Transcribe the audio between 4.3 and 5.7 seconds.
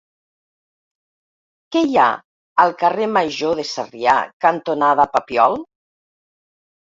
cantonada Papiol?